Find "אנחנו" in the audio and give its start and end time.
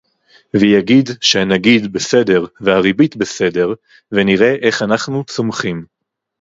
4.81-5.23